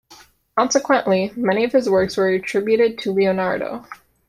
Consequently, 0.57 1.31
many 1.35 1.63
of 1.63 1.71
his 1.73 1.87
works 1.87 2.17
were 2.17 2.29
attributed 2.29 2.97
to 2.97 3.11
Leonardo. 3.13 3.85